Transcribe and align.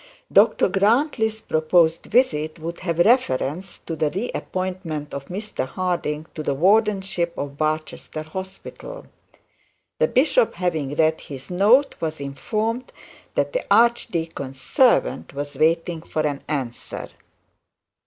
Dr 0.33 0.67
Grantly's 0.67 1.41
proposed 1.41 2.07
visit 2.07 2.57
would 2.57 2.79
have 2.79 2.97
reference 2.97 3.77
to 3.85 3.95
the 3.95 4.09
re 4.09 4.31
appointment 4.33 5.13
of 5.13 5.27
Mr 5.27 5.67
Harding 5.67 6.25
to 6.33 6.41
the 6.41 6.55
wardenship 6.55 7.35
of 7.37 7.55
Hiram's 7.59 8.09
hospital. 8.29 9.05
The 9.99 10.07
bishop 10.07 10.55
having 10.55 10.95
read 10.95 11.21
this 11.29 11.51
note 11.51 11.93
was 11.99 12.19
informed 12.19 12.91
that 13.35 13.53
the 13.53 13.63
archdeacon's 13.71 14.59
servant 14.59 15.35
was 15.35 15.55
waiting 15.55 16.01
for 16.01 16.25
an 16.25 16.43
answer. 16.47 17.07